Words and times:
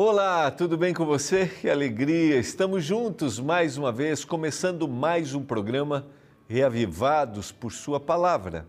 Olá, 0.00 0.48
tudo 0.52 0.78
bem 0.78 0.94
com 0.94 1.04
você? 1.04 1.48
Que 1.48 1.68
alegria! 1.68 2.38
Estamos 2.38 2.84
juntos 2.84 3.40
mais 3.40 3.76
uma 3.76 3.90
vez, 3.90 4.24
começando 4.24 4.86
mais 4.86 5.34
um 5.34 5.42
programa 5.42 6.06
Reavivados 6.46 7.50
por 7.50 7.72
Sua 7.72 7.98
Palavra. 7.98 8.64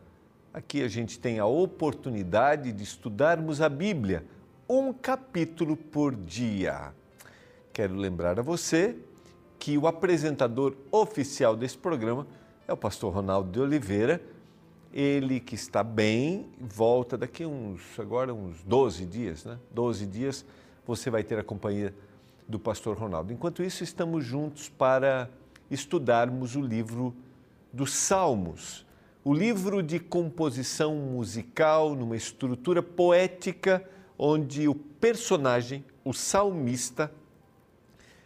Aqui 0.51 0.81
a 0.81 0.87
gente 0.87 1.19
tem 1.19 1.37
a 1.37 1.45
oportunidade 1.45 2.71
de 2.71 2.83
estudarmos 2.83 3.61
a 3.61 3.69
Bíblia, 3.69 4.25
um 4.67 4.91
capítulo 4.91 5.77
por 5.77 6.15
dia. 6.15 6.95
Quero 7.71 7.93
lembrar 7.93 8.39
a 8.39 8.41
você 8.41 8.95
que 9.59 9.77
o 9.77 9.85
apresentador 9.85 10.75
oficial 10.91 11.55
desse 11.55 11.77
programa 11.77 12.25
é 12.67 12.73
o 12.73 12.77
pastor 12.77 13.13
Ronaldo 13.13 13.51
de 13.51 13.59
Oliveira. 13.59 14.19
Ele 14.91 15.39
que 15.39 15.53
está 15.53 15.83
bem, 15.83 16.47
volta 16.59 17.15
daqui 17.15 17.45
uns, 17.45 17.99
agora 17.99 18.33
uns 18.33 18.63
12 18.63 19.05
dias, 19.05 19.45
né? 19.45 19.59
12 19.69 20.07
dias 20.07 20.43
você 20.85 21.09
vai 21.09 21.23
ter 21.23 21.37
a 21.37 21.43
companhia 21.43 21.93
do 22.47 22.59
pastor 22.59 22.97
Ronaldo. 22.97 23.31
Enquanto 23.31 23.63
isso, 23.63 23.83
estamos 23.83 24.25
juntos 24.25 24.69
para 24.69 25.29
estudarmos 25.69 26.55
o 26.55 26.61
livro 26.61 27.15
dos 27.71 27.93
Salmos, 27.93 28.85
o 29.23 29.33
livro 29.33 29.83
de 29.83 29.99
composição 29.99 30.95
musical 30.95 31.93
numa 31.93 32.15
estrutura 32.15 32.81
poética 32.81 33.87
onde 34.17 34.67
o 34.67 34.73
personagem, 34.73 35.85
o 36.03 36.13
salmista, 36.13 37.11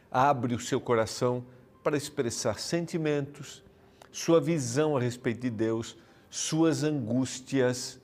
abre 0.09 0.55
o 0.55 0.59
seu 0.59 0.79
coração 0.79 1.43
para 1.83 1.97
expressar 1.97 2.59
sentimentos, 2.59 3.63
sua 4.11 4.39
visão 4.39 4.95
a 4.95 4.99
respeito 4.99 5.41
de 5.41 5.49
Deus, 5.49 5.97
suas 6.29 6.83
angústias. 6.83 7.99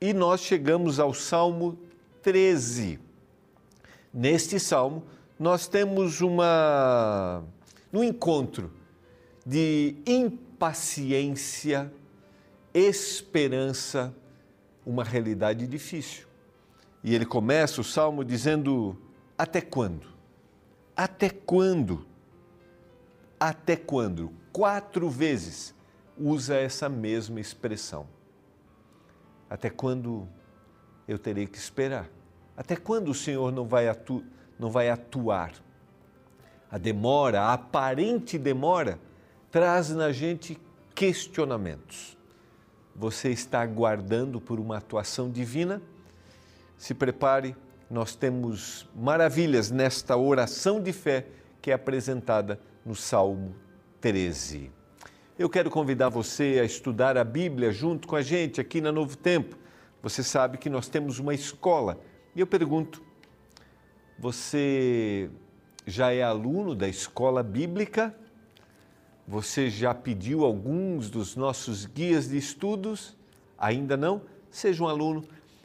E 0.00 0.12
nós 0.12 0.40
chegamos 0.40 1.00
ao 1.00 1.12
Salmo 1.12 1.78
13. 2.22 3.05
Neste 4.18 4.58
salmo, 4.58 5.04
nós 5.38 5.68
temos 5.68 6.22
uma 6.22 7.44
um 7.92 8.02
encontro 8.02 8.72
de 9.44 9.94
impaciência, 10.06 11.92
esperança, 12.72 14.14
uma 14.86 15.04
realidade 15.04 15.66
difícil. 15.66 16.26
E 17.04 17.14
ele 17.14 17.26
começa 17.26 17.78
o 17.82 17.84
salmo 17.84 18.24
dizendo: 18.24 18.96
Até 19.36 19.60
quando? 19.60 20.06
Até 20.96 21.28
quando? 21.28 22.06
Até 23.38 23.76
quando? 23.76 24.32
Quatro 24.50 25.10
vezes 25.10 25.74
usa 26.16 26.54
essa 26.54 26.88
mesma 26.88 27.38
expressão. 27.38 28.08
Até 29.50 29.68
quando 29.68 30.26
eu 31.06 31.18
terei 31.18 31.46
que 31.46 31.58
esperar? 31.58 32.15
Até 32.56 32.74
quando 32.74 33.08
o 33.10 33.14
Senhor 33.14 33.52
não 33.52 33.66
vai, 33.66 33.88
atu 33.88 34.24
não 34.58 34.70
vai 34.70 34.88
atuar? 34.88 35.52
A 36.70 36.78
demora, 36.78 37.42
a 37.42 37.52
aparente 37.52 38.38
demora, 38.38 38.98
traz 39.50 39.90
na 39.90 40.10
gente 40.10 40.58
questionamentos. 40.94 42.16
Você 42.94 43.30
está 43.30 43.60
aguardando 43.60 44.40
por 44.40 44.58
uma 44.58 44.78
atuação 44.78 45.30
divina? 45.30 45.82
Se 46.78 46.94
prepare, 46.94 47.54
nós 47.90 48.16
temos 48.16 48.88
maravilhas 48.94 49.70
nesta 49.70 50.16
oração 50.16 50.82
de 50.82 50.92
fé 50.92 51.26
que 51.60 51.70
é 51.70 51.74
apresentada 51.74 52.58
no 52.84 52.94
Salmo 52.94 53.54
13. 54.00 54.72
Eu 55.38 55.50
quero 55.50 55.70
convidar 55.70 56.08
você 56.08 56.58
a 56.60 56.64
estudar 56.64 57.18
a 57.18 57.24
Bíblia 57.24 57.70
junto 57.70 58.08
com 58.08 58.16
a 58.16 58.22
gente 58.22 58.60
aqui 58.60 58.80
na 58.80 58.90
Novo 58.90 59.16
Tempo. 59.16 59.56
Você 60.02 60.22
sabe 60.22 60.56
que 60.56 60.70
nós 60.70 60.88
temos 60.88 61.18
uma 61.18 61.34
escola 61.34 62.00
e 62.36 62.40
eu 62.40 62.46
pergunto: 62.46 63.02
você 64.18 65.30
já 65.86 66.12
é 66.12 66.22
aluno 66.22 66.74
da 66.74 66.86
escola 66.86 67.42
bíblica? 67.42 68.14
Você 69.26 69.68
já 69.68 69.92
pediu 69.92 70.44
alguns 70.44 71.10
dos 71.10 71.34
nossos 71.34 71.86
guias 71.86 72.28
de 72.28 72.36
estudos? 72.36 73.16
Ainda 73.58 73.96
não? 73.96 74.22
Seja 74.50 74.84
um 74.84 74.86
aluno 74.86 75.24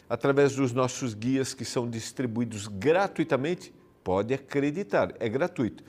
através 0.10 0.56
dos 0.56 0.72
nossos 0.72 1.14
guias 1.14 1.54
que 1.54 1.66
são 1.66 1.90
distribuídos 1.90 2.68
gratuitamente. 2.68 3.74
Pode 4.04 4.34
acreditar, 4.34 5.14
é 5.20 5.30
gratuito. 5.30 5.84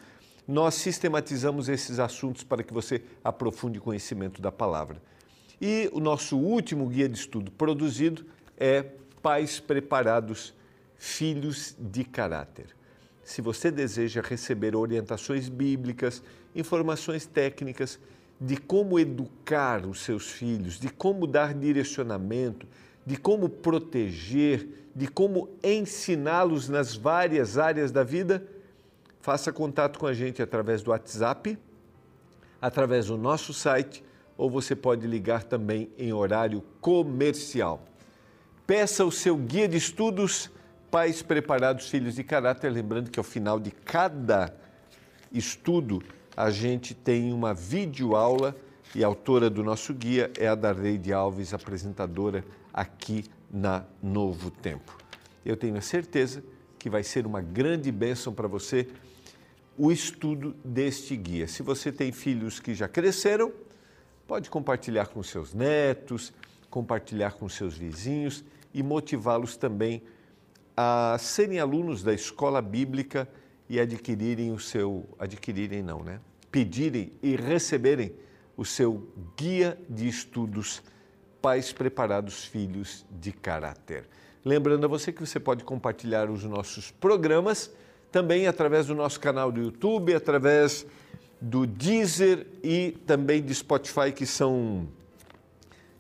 Nós 0.47 0.75
sistematizamos 0.75 1.69
esses 1.69 1.99
assuntos 1.99 2.43
para 2.43 2.63
que 2.63 2.75
você 2.75 3.03
aprofunde 3.25 3.79
o 3.79 3.83
conhecimento 3.83 4.43
da 4.43 4.53
palavra. 4.53 5.01
E 5.61 5.89
o 5.93 6.01
nosso 6.01 6.37
último 6.37 6.89
guia 6.89 7.09
de 7.09 7.17
estudo 7.17 7.51
produzido 7.53 8.27
é 8.59 8.83
Pais 9.23 9.61
Preparados 9.61 10.53
filhos 11.03 11.75
de 11.81 12.05
caráter. 12.05 12.67
Se 13.25 13.43
você 13.43 13.73
deseja 13.73 14.23
receber 14.23 14.77
orientações 14.77 15.49
bíblicas, 15.49 16.23
informações 16.55 17.27
técnicas 17.27 17.99
de 18.41 18.57
como 18.57 19.01
educar 19.01 19.85
os 19.85 20.01
seus 20.03 20.31
filhos, 20.31 20.79
de 20.79 20.89
como 20.89 21.27
dar 21.27 21.55
direcionamento, 21.55 22.69
de 23.05 23.17
como 23.17 23.49
proteger, 23.49 24.69
de 24.95 25.09
como 25.09 25.49
ensiná-los 25.61 26.69
nas 26.69 26.95
várias 26.95 27.59
áreas 27.59 27.91
da 27.91 28.05
vida, 28.05 28.47
faça 29.21 29.53
contato 29.53 29.99
com 29.99 30.07
a 30.07 30.15
gente 30.15 30.41
através 30.41 30.83
do 30.83 30.93
WhatsApp, 30.93 31.59
através 32.61 33.07
do 33.07 33.19
nosso 33.19 33.53
site 33.53 34.05
ou 34.39 34.49
você 34.49 34.77
pode 34.77 35.05
ligar 35.09 35.43
também 35.43 35.91
em 35.99 36.13
horário 36.13 36.63
comercial. 36.81 37.83
Peça 38.65 39.05
o 39.05 39.11
seu 39.11 39.37
guia 39.37 39.67
de 39.67 39.77
estudos 39.77 40.49
Pais 40.93 41.23
preparados, 41.23 41.89
filhos 41.89 42.17
de 42.17 42.23
caráter. 42.23 42.71
Lembrando 42.71 43.11
que 43.11 43.19
ao 43.19 43.25
final 43.25 43.59
de 43.59 43.71
cada 43.71 44.55
estudo 45.33 46.03
a 46.37 46.51
gente 46.51 46.95
tem 46.95 47.33
uma 47.33 47.55
videoaula 47.55 48.55
e 48.95 49.03
a 49.03 49.07
autora 49.07 49.49
do 49.49 49.65
nosso 49.65 49.95
guia 49.95 50.31
é 50.39 50.47
a 50.47 50.55
Darleide 50.55 51.11
Alves, 51.11 51.55
apresentadora 51.55 52.45
aqui 52.75 53.25
na 53.51 53.87
Novo 54.03 54.51
Tempo. 54.51 54.95
Eu 55.47 55.57
tenho 55.57 55.79
a 55.79 55.81
certeza 55.81 56.45
que 56.79 56.91
vai 56.91 57.03
ser 57.03 57.27
uma 57.27 57.41
grande 57.41 57.91
bênção 57.91 58.35
para 58.35 58.47
você 58.47 58.87
o 59.79 59.91
estudo 59.91 60.55
deste 60.63 61.17
guia. 61.17 61.49
Se 61.49 61.63
você 61.63 61.91
tem 61.91 62.13
filhos 62.13 62.61
que 62.61 62.75
já 62.75 62.87
cresceram, 62.87 63.51
pode 64.29 64.51
compartilhar 64.51 65.07
com 65.07 65.23
seus 65.23 65.55
netos, 65.55 66.35
compartilhar 66.69 67.33
com 67.33 67.49
seus 67.49 67.79
vizinhos 67.79 68.45
e 68.75 68.83
motivá-los 68.83 69.57
também 69.57 70.03
a 70.77 71.17
serem 71.19 71.61
alunos 71.61 72.03
da 72.03 72.13
escola 72.13 72.63
bíblica 72.63 73.29
e 73.69 73.79
adquirirem 73.81 74.53
o 74.53 74.59
seu, 74.59 75.09
adquirirem 75.19 75.83
não, 75.83 76.03
né? 76.03 76.21
Pedirem 76.51 77.13
e 77.23 77.37
receberem 77.37 78.13
o 78.57 78.65
seu 78.65 79.09
guia 79.37 79.79
de 79.89 80.09
estudos 80.09 80.83
Pais 81.41 81.73
Preparados 81.73 82.45
Filhos 82.45 83.05
de 83.11 83.33
Caráter. 83.33 84.05
Lembrando 84.45 84.85
a 84.85 84.89
você 84.89 85.13
que 85.13 85.25
você 85.25 85.41
pode 85.41 85.65
compartilhar 85.65 86.31
os 86.31 86.45
nossos 86.45 86.91
programas 86.91 87.71
também 88.11 88.47
através 88.47 88.87
do 88.87 88.95
nosso 88.95 89.19
canal 89.19 89.51
do 89.51 89.61
YouTube, 89.61 90.15
através 90.15 90.87
do 91.41 91.67
Deezer 91.67 92.47
e 92.63 92.93
também 93.07 93.43
de 93.43 93.55
Spotify, 93.55 94.13
que 94.15 94.27
são 94.27 94.87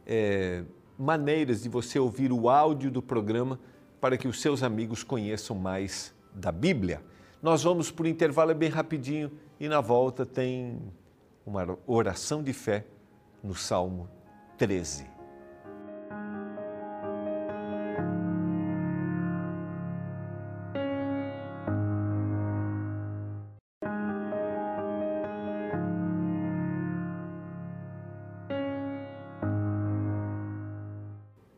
é, 0.06 0.62
maneiras 0.98 1.62
de 1.62 1.68
você 1.68 1.98
ouvir 1.98 2.30
o 2.30 2.48
áudio 2.48 2.90
do 2.90 3.00
programa 3.00 3.58
para 4.02 4.18
que 4.18 4.26
os 4.26 4.40
seus 4.40 4.64
amigos 4.64 5.04
conheçam 5.04 5.56
mais 5.56 6.12
da 6.34 6.50
Bíblia. 6.50 7.00
Nós 7.40 7.62
vamos 7.62 7.88
por 7.88 8.04
intervalo 8.04 8.52
bem 8.52 8.68
rapidinho 8.68 9.30
e 9.60 9.68
na 9.68 9.80
volta 9.80 10.26
tem 10.26 10.76
uma 11.46 11.78
oração 11.86 12.42
de 12.42 12.52
fé 12.52 12.84
no 13.44 13.54
Salmo 13.54 14.10
13. 14.58 15.11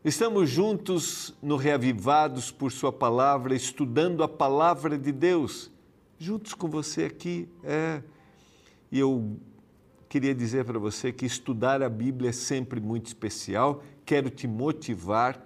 Estamos 0.05 0.51
juntos 0.51 1.35
no 1.43 1.57
Reavivados 1.57 2.51
por 2.51 2.71
Sua 2.71 2.93
palavra, 2.93 3.55
estudando 3.55 4.23
a 4.23 4.29
palavra 4.29 4.99
de 4.99 5.11
Deus, 5.11 5.71
juntos 6.19 6.53
com 6.53 6.69
você 6.69 7.05
aqui. 7.05 7.49
É. 7.63 8.03
E 8.93 8.99
eu 8.99 9.39
queria 10.07 10.35
dizer 10.35 10.67
para 10.67 10.79
você 10.79 11.11
que 11.11 11.25
estudar 11.25 11.83
a 11.83 11.89
Bíblia 11.89 12.29
é 12.29 12.33
sempre 12.35 12.83
muito 12.83 13.07
especial. 13.07 13.83
Quero 14.05 14.29
te 14.29 14.47
motivar. 14.47 15.43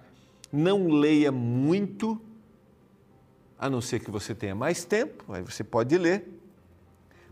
Não 0.51 0.89
leia 0.89 1.31
muito, 1.31 2.19
a 3.57 3.69
não 3.69 3.79
ser 3.79 4.01
que 4.01 4.11
você 4.11 4.35
tenha 4.35 4.55
mais 4.55 4.83
tempo, 4.83 5.23
aí 5.31 5.41
você 5.41 5.63
pode 5.63 5.97
ler. 5.97 6.27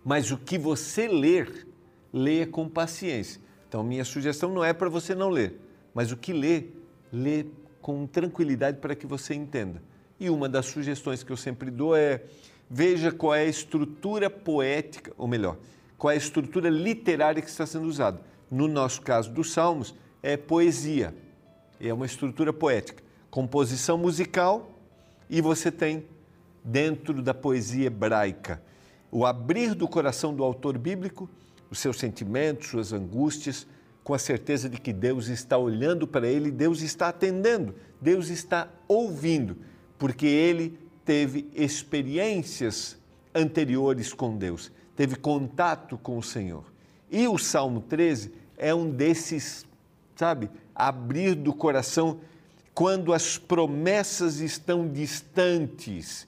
Mas 0.01 0.31
o 0.31 0.37
que 0.37 0.57
você 0.57 1.09
ler, 1.09 1.67
leia 2.13 2.47
com 2.47 2.69
paciência. 2.69 3.41
Então, 3.67 3.83
minha 3.83 4.05
sugestão 4.05 4.49
não 4.53 4.63
é 4.63 4.71
para 4.71 4.87
você 4.87 5.13
não 5.13 5.29
ler, 5.29 5.59
mas 5.93 6.09
o 6.09 6.15
que 6.15 6.31
ler 6.31 6.73
lê 7.11 7.45
com 7.81 8.05
tranquilidade 8.05 8.77
para 8.77 8.95
que 8.95 9.07
você 9.07 9.33
entenda. 9.33 9.81
E 10.19 10.29
uma 10.29 10.49
das 10.49 10.65
sugestões 10.65 11.23
que 11.23 11.31
eu 11.31 11.37
sempre 11.37 11.69
dou 11.69 11.95
é 11.95 12.23
veja 12.69 13.11
qual 13.11 13.33
é 13.33 13.41
a 13.41 13.45
estrutura 13.45 14.29
poética, 14.29 15.13
ou 15.17 15.27
melhor, 15.27 15.57
qual 15.97 16.11
é 16.11 16.15
a 16.15 16.17
estrutura 16.17 16.69
literária 16.69 17.41
que 17.41 17.49
está 17.49 17.65
sendo 17.65 17.87
usada. 17.87 18.19
No 18.49 18.67
nosso 18.67 19.01
caso 19.01 19.31
dos 19.31 19.51
Salmos, 19.51 19.95
é 20.21 20.35
poesia, 20.35 21.15
é 21.79 21.93
uma 21.93 22.05
estrutura 22.05 22.51
poética. 22.51 23.03
Composição 23.29 23.97
musical 23.97 24.71
e 25.29 25.41
você 25.41 25.71
tem 25.71 26.05
dentro 26.63 27.21
da 27.21 27.33
poesia 27.33 27.87
hebraica 27.87 28.61
o 29.11 29.25
abrir 29.25 29.73
do 29.73 29.87
coração 29.87 30.33
do 30.33 30.43
autor 30.43 30.77
bíblico, 30.77 31.29
os 31.69 31.79
seus 31.79 31.97
sentimentos, 31.97 32.67
suas 32.67 32.93
angústias, 32.93 33.65
com 34.07 34.13
a 34.13 34.17
certeza 34.17 34.69
de 34.69 34.79
que 34.79 34.93
Deus 34.93 35.27
está 35.27 35.57
olhando 35.57 36.07
para 36.07 36.25
ele, 36.29 36.49
Deus 36.49 36.79
está 36.79 37.09
atendendo, 37.09 37.75
Deus 37.99 38.29
está 38.29 38.69
ouvindo, 38.87 39.57
porque 39.99 40.25
ele 40.25 40.79
teve 41.03 41.49
experiências 41.53 42.97
anteriores 43.35 44.13
com 44.13 44.37
Deus, 44.37 44.71
teve 44.95 45.17
contato 45.17 45.97
com 45.97 46.17
o 46.17 46.23
Senhor. 46.23 46.63
E 47.11 47.27
o 47.27 47.37
Salmo 47.37 47.81
13 47.81 48.31
é 48.55 48.73
um 48.73 48.89
desses, 48.89 49.65
sabe, 50.15 50.49
abrir 50.73 51.35
do 51.35 51.53
coração 51.53 52.21
quando 52.73 53.11
as 53.11 53.37
promessas 53.37 54.39
estão 54.39 54.87
distantes. 54.87 56.25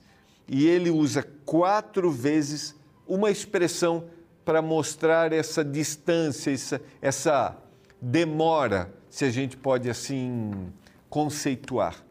E 0.50 0.68
ele 0.68 0.90
usa 0.90 1.26
quatro 1.46 2.12
vezes 2.12 2.76
uma 3.08 3.32
expressão 3.32 4.04
para 4.44 4.62
mostrar 4.62 5.32
essa 5.32 5.64
distância, 5.64 6.52
essa, 6.52 6.82
essa 7.02 7.69
demora, 8.02 8.94
se 9.10 9.26
a 9.26 9.30
gente 9.30 9.58
pode 9.58 9.90
assim 9.90 10.72
conceituar. 11.10 12.04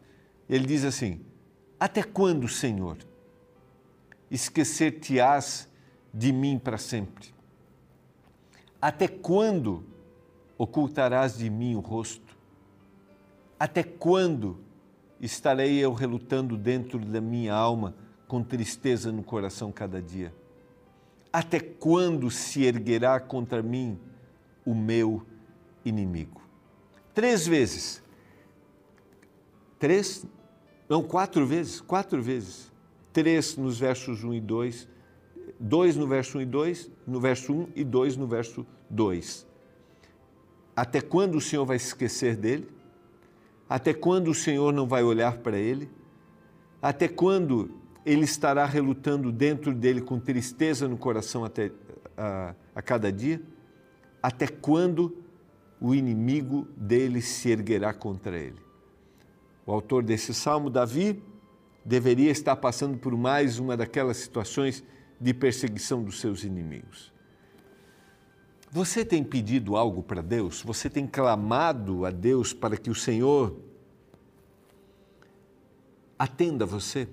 Ele 0.49 0.65
diz 0.65 0.83
assim: 0.83 1.21
Até 1.79 2.03
quando, 2.03 2.47
Senhor, 2.47 2.97
esquecer-te-ás 4.29 5.69
de 6.13 6.31
mim 6.31 6.59
para 6.59 6.77
sempre? 6.77 7.33
Até 8.81 9.07
quando 9.07 9.85
ocultarás 10.57 11.37
de 11.37 11.49
mim 11.49 11.75
o 11.75 11.79
rosto? 11.79 12.37
Até 13.59 13.83
quando 13.83 14.59
estarei 15.19 15.79
eu 15.79 15.93
relutando 15.93 16.57
dentro 16.57 16.99
da 16.99 17.19
minha 17.19 17.53
alma 17.53 17.95
com 18.27 18.43
tristeza 18.43 19.11
no 19.11 19.23
coração 19.23 19.71
cada 19.71 20.01
dia? 20.01 20.33
Até 21.31 21.59
quando 21.59 22.31
se 22.31 22.63
erguerá 22.63 23.19
contra 23.19 23.61
mim 23.61 23.99
o 24.65 24.73
meu 24.73 25.25
inimigo? 25.83 26.41
Três 27.13 27.45
vezes. 27.45 28.03
Três, 29.77 30.25
não, 30.87 31.01
quatro 31.01 31.45
vezes, 31.45 31.79
quatro 31.79 32.21
vezes. 32.21 32.71
Três 33.13 33.55
nos 33.55 33.79
versos 33.79 34.23
1 34.23 34.33
e 34.35 34.41
2, 34.41 34.87
dois 35.59 35.95
no 35.95 36.07
verso 36.07 36.37
1 36.37 36.41
e 36.41 36.45
2, 36.45 36.91
no 37.07 37.19
verso 37.19 37.53
1 37.53 37.67
e 37.75 37.83
dois 37.83 38.15
no 38.15 38.27
verso 38.27 38.65
2. 38.89 39.47
Até 40.75 41.01
quando 41.01 41.35
o 41.35 41.41
Senhor 41.41 41.65
vai 41.65 41.77
se 41.77 41.87
esquecer 41.87 42.35
dele? 42.37 42.69
Até 43.67 43.93
quando 43.93 44.29
o 44.29 44.33
Senhor 44.33 44.71
não 44.71 44.87
vai 44.87 45.03
olhar 45.03 45.37
para 45.39 45.57
ele? 45.57 45.89
Até 46.81 47.07
quando 47.07 47.71
ele 48.05 48.23
estará 48.23 48.65
relutando 48.65 49.31
dentro 49.31 49.73
dele 49.73 50.01
com 50.01 50.19
tristeza 50.19 50.87
no 50.87 50.97
coração 50.97 51.43
até, 51.43 51.71
a, 52.17 52.55
a 52.73 52.81
cada 52.81 53.11
dia? 53.11 53.41
Até 54.23 54.47
quando 54.47 55.18
o 55.79 55.95
inimigo 55.95 56.67
dele 56.75 57.21
se 57.21 57.49
erguerá 57.49 57.93
contra 57.93 58.37
ele? 58.37 58.59
O 59.65 59.71
autor 59.71 60.03
desse 60.03 60.33
salmo, 60.33 60.69
Davi, 60.69 61.21
deveria 61.85 62.31
estar 62.31 62.55
passando 62.55 62.97
por 62.97 63.15
mais 63.15 63.59
uma 63.59 63.77
daquelas 63.77 64.17
situações 64.17 64.83
de 65.19 65.33
perseguição 65.33 66.03
dos 66.03 66.19
seus 66.19 66.43
inimigos. 66.43 67.13
Você 68.71 69.03
tem 69.03 69.23
pedido 69.23 69.75
algo 69.75 70.03
para 70.03 70.21
Deus? 70.21 70.61
Você 70.61 70.89
tem 70.89 71.07
clamado 71.07 72.05
a 72.05 72.11
Deus 72.11 72.53
para 72.53 72.77
que 72.77 72.89
o 72.89 72.95
Senhor 72.95 73.59
atenda 76.17 76.65
você? 76.65 77.07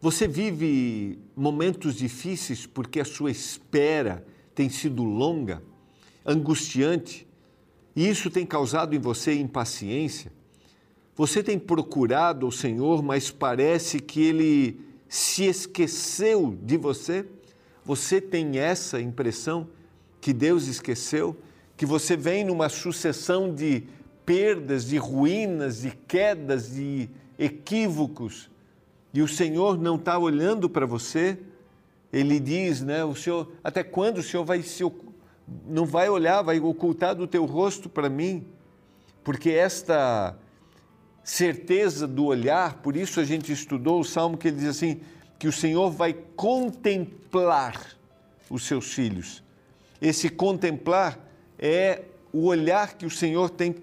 Você 0.00 0.26
vive 0.26 1.18
momentos 1.36 1.94
difíceis 1.94 2.66
porque 2.66 3.00
a 3.00 3.04
sua 3.04 3.30
espera 3.30 4.26
tem 4.54 4.68
sido 4.68 5.04
longa, 5.04 5.62
angustiante, 6.26 7.23
e 7.94 8.08
isso 8.08 8.30
tem 8.30 8.44
causado 8.44 8.94
em 8.94 8.98
você 8.98 9.34
impaciência? 9.34 10.32
Você 11.16 11.42
tem 11.42 11.58
procurado 11.58 12.46
o 12.46 12.52
Senhor, 12.52 13.02
mas 13.02 13.30
parece 13.30 14.00
que 14.00 14.22
ele 14.22 14.80
se 15.08 15.44
esqueceu 15.44 16.58
de 16.62 16.76
você? 16.76 17.24
Você 17.84 18.20
tem 18.20 18.58
essa 18.58 19.00
impressão 19.00 19.68
que 20.20 20.32
Deus 20.32 20.66
esqueceu? 20.66 21.36
Que 21.76 21.86
você 21.86 22.16
vem 22.16 22.44
numa 22.44 22.68
sucessão 22.68 23.54
de 23.54 23.84
perdas, 24.26 24.86
de 24.86 24.96
ruínas, 24.96 25.82
de 25.82 25.90
quedas, 25.90 26.74
de 26.74 27.08
equívocos 27.38 28.50
e 29.14 29.22
o 29.22 29.28
Senhor 29.28 29.78
não 29.78 29.94
está 29.94 30.18
olhando 30.18 30.68
para 30.68 30.84
você, 30.84 31.38
ele 32.12 32.40
diz, 32.40 32.82
né, 32.82 33.04
o 33.04 33.14
Senhor, 33.14 33.48
até 33.62 33.84
quando 33.84 34.18
o 34.18 34.22
Senhor 34.24 34.44
vai 34.44 34.60
se 34.60 34.82
não 35.66 35.84
vai 35.84 36.08
olhar, 36.08 36.42
vai 36.42 36.60
ocultar 36.60 37.14
do 37.14 37.26
teu 37.26 37.44
rosto 37.44 37.88
para 37.88 38.08
mim? 38.08 38.46
Porque 39.22 39.50
esta 39.50 40.36
certeza 41.22 42.06
do 42.06 42.26
olhar, 42.26 42.82
por 42.82 42.96
isso 42.96 43.20
a 43.20 43.24
gente 43.24 43.52
estudou 43.52 44.00
o 44.00 44.04
salmo 44.04 44.36
que 44.36 44.48
ele 44.48 44.58
diz 44.58 44.68
assim, 44.68 45.00
que 45.38 45.48
o 45.48 45.52
Senhor 45.52 45.90
vai 45.90 46.12
contemplar 46.12 47.80
os 48.50 48.64
seus 48.64 48.92
filhos. 48.92 49.42
Esse 50.00 50.28
contemplar 50.28 51.18
é 51.58 52.02
o 52.32 52.46
olhar 52.46 52.94
que 52.94 53.06
o 53.06 53.10
Senhor 53.10 53.50
tem 53.50 53.74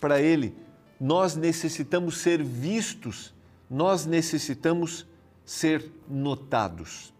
para 0.00 0.20
ele. 0.20 0.54
Nós 1.00 1.34
necessitamos 1.36 2.18
ser 2.18 2.42
vistos 2.42 3.32
nós 3.68 4.06
necessitamos 4.06 5.06
ser 5.44 5.90
notados. 6.08 7.12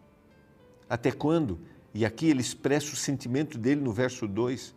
Até 0.89 1.11
quando? 1.11 1.59
E 1.93 2.05
aqui 2.05 2.27
ele 2.27 2.41
expressa 2.41 2.93
o 2.93 2.95
sentimento 2.95 3.57
dele 3.57 3.81
no 3.81 3.91
verso 3.91 4.27
2: 4.27 4.75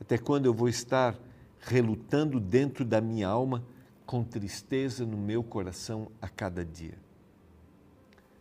Até 0.00 0.16
quando 0.16 0.46
eu 0.46 0.54
vou 0.54 0.68
estar 0.68 1.18
relutando 1.60 2.40
dentro 2.40 2.84
da 2.84 3.00
minha 3.00 3.28
alma, 3.28 3.64
com 4.04 4.22
tristeza 4.22 5.04
no 5.04 5.16
meu 5.16 5.42
coração 5.42 6.10
a 6.20 6.28
cada 6.28 6.64
dia? 6.64 6.98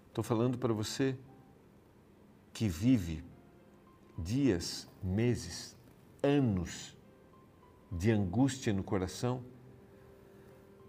Estou 0.08 0.24
falando 0.24 0.58
para 0.58 0.74
você 0.74 1.18
que 2.54 2.70
vive 2.70 3.24
dias, 4.18 4.88
meses, 5.04 5.76
anos 6.24 6.96
de 7.92 8.12
angústia 8.12 8.72
no 8.72 8.84
coração 8.84 9.44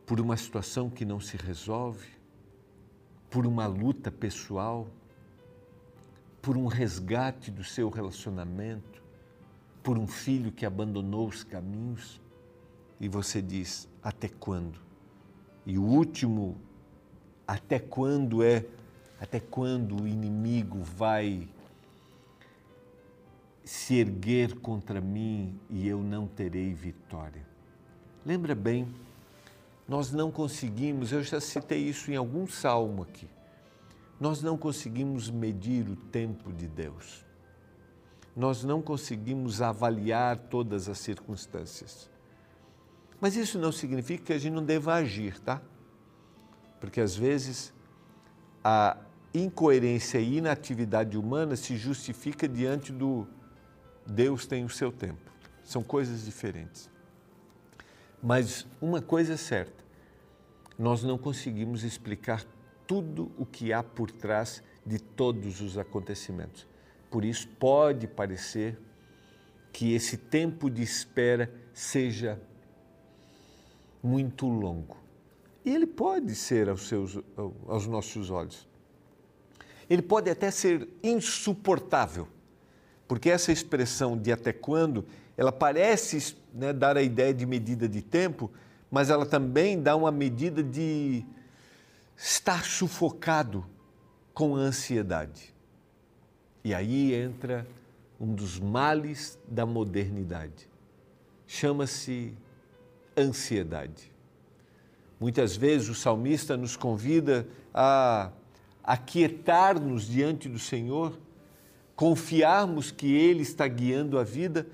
por 0.07 0.21
uma 0.21 0.37
situação 0.37 0.89
que 0.89 1.05
não 1.05 1.19
se 1.19 1.37
resolve, 1.37 2.09
por 3.29 3.45
uma 3.45 3.67
luta 3.67 4.11
pessoal, 4.11 4.87
por 6.47 6.57
um 6.57 6.69
resgate 6.69 7.51
do 7.51 7.65
seu 7.65 7.91
relacionamento, 7.91 9.03
por 9.83 9.99
um 9.99 10.07
filho 10.07 10.53
que 10.53 10.65
abandonou 10.65 11.27
os 11.27 11.43
caminhos, 11.43 12.21
e 13.01 13.09
você 13.09 13.43
diz: 13.43 13.89
até 14.01 14.29
quando? 14.29 14.79
E 15.67 15.77
o 15.77 15.83
último, 15.83 16.57
até 17.49 17.81
quando 17.81 18.45
é 18.45 18.65
até 19.21 19.41
quando 19.41 20.05
o 20.05 20.07
inimigo 20.07 20.79
vai 20.85 21.49
se 23.65 23.97
erguer 23.97 24.55
contra 24.61 25.01
mim 25.01 25.59
e 25.69 25.89
eu 25.89 26.01
não 26.01 26.29
terei 26.29 26.73
vitória? 26.73 27.45
Lembra 28.25 28.55
bem 28.55 28.89
nós 29.89 30.13
não 30.13 30.31
conseguimos, 30.31 31.11
eu 31.11 31.25
já 31.25 31.41
citei 31.41 31.79
isso 31.79 32.11
em 32.13 32.17
algum 32.17 32.47
salmo 32.47 33.03
aqui, 33.03 33.29
nós 34.19 34.43
não 34.43 34.57
conseguimos 34.57 35.31
medir 35.31 35.89
o 35.89 35.97
tempo 35.97 36.53
de 36.53 36.67
Deus. 36.67 37.25
Nós 38.35 38.65
não 38.65 38.83
conseguimos 38.83 39.63
avaliar 39.63 40.37
todas 40.37 40.89
as 40.89 40.99
circunstâncias. 40.99 42.11
Mas 43.21 43.37
isso 43.37 43.59
não 43.59 43.73
significa 43.73 44.25
que 44.25 44.33
a 44.33 44.39
gente 44.39 44.53
não 44.53 44.65
deva 44.65 44.95
agir, 44.95 45.39
tá? 45.41 45.61
Porque 46.81 47.01
às 47.01 47.17
vezes 47.17 47.73
a 48.63 48.97
incoerência 49.33 50.19
e 50.19 50.39
inatividade 50.39 51.17
humana 51.17 51.57
se 51.57 51.77
justifica 51.77 52.49
diante 52.49 52.93
do 52.93 53.27
Deus 54.07 54.47
tem 54.47 54.65
o 54.65 54.69
seu 54.69 54.93
tempo. 54.93 55.31
São 55.65 55.83
coisas 55.83 56.25
diferentes. 56.25 56.91
Mas 58.23 58.67
uma 58.81 59.01
coisa 59.03 59.35
é 59.35 59.37
certa: 59.37 59.85
nós 60.79 61.03
não 61.03 61.19
conseguimos 61.19 61.85
explicar 61.85 62.45
tudo 62.87 63.31
o 63.39 63.45
que 63.45 63.73
há 63.73 63.83
por 63.83 64.11
trás 64.11 64.63
de 64.85 64.99
todos 64.99 65.61
os 65.61 65.77
acontecimentos. 65.77 66.67
Por 67.11 67.25
isso, 67.25 67.49
pode 67.59 68.07
parecer 68.07 68.79
que 69.73 69.93
esse 69.93 70.17
tempo 70.17 70.71
de 70.71 70.83
espera 70.83 71.53
seja 71.73 72.41
muito 74.03 74.47
longo. 74.47 74.97
E 75.65 75.75
ele 75.75 75.87
pode 75.87 76.35
ser 76.35 76.69
aos, 76.69 76.87
seus, 76.87 77.19
aos 77.67 77.87
nossos 77.87 78.31
olhos. 78.31 78.69
Ele 79.91 80.03
pode 80.03 80.31
até 80.31 80.51
ser 80.51 80.89
insuportável, 81.03 82.29
porque 83.07 83.31
essa 83.31 83.53
expressão 83.53 84.17
de 84.17 84.33
até 84.33 84.53
quando, 84.53 85.05
ela 85.37 85.53
parece 85.53 86.37
né, 86.55 86.73
dar 86.73 86.97
a 86.97 87.03
ideia 87.03 87.35
de 87.35 87.45
medida 87.45 87.89
de 87.89 88.01
tempo, 88.01 88.51
mas 88.91 89.11
ela 89.11 89.27
também 89.27 89.81
dá 89.81 89.95
uma 89.95 90.11
medida 90.11 90.63
de 90.63 91.25
estar 92.17 92.65
sufocado 92.65 93.67
com 94.33 94.57
ansiedade. 94.57 95.55
E 96.65 96.75
aí 96.75 97.15
entra 97.15 97.67
um 98.19 98.35
dos 98.35 98.59
males 98.59 99.39
da 99.47 99.67
modernidade. 99.67 100.69
Chama-se 101.47 102.37
ansiedade. 103.17 104.13
Muitas 105.19 105.57
vezes 105.57 105.89
o 105.89 105.95
salmista 105.95 106.57
nos 106.57 106.77
convida 106.77 107.47
a 107.73 108.31
aquietar-nos 108.83 110.07
diante 110.07 110.49
do 110.49 110.59
Senhor, 110.59 111.19
confiarmos 111.95 112.91
que 112.91 113.15
Ele 113.15 113.43
está 113.43 113.67
guiando 113.67 114.19
a 114.19 114.25
vida, 114.25 114.67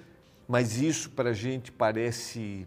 mas 0.49 0.79
isso 0.81 1.11
para 1.11 1.31
a 1.31 1.35
gente 1.35 1.71
parece 1.71 2.67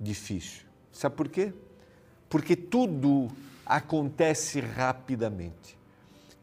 difícil. 0.00 0.62
Sabe 0.90 1.14
por 1.14 1.28
quê? 1.28 1.52
Porque 2.28 2.56
tudo 2.56 3.30
acontece 3.66 4.60
rapidamente. 4.60 5.78